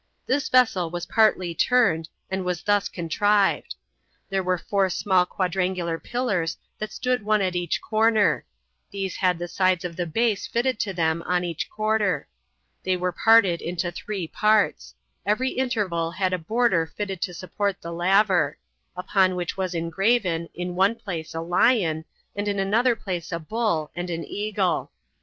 [0.25, 3.75] This vessel was partly turned, and was thus contrived:
[4.31, 8.43] There were four small quadrangular pillars that stood one at each corner;
[8.89, 12.27] these had the sides of the base fitted to them on each quarter;
[12.83, 17.93] they were parted into three parts; every interval had a border fitted to support [the
[17.93, 18.57] laver];
[18.97, 22.05] upon which was engraven, in one place a lion,
[22.35, 24.89] and in another place a bull, and an eagle.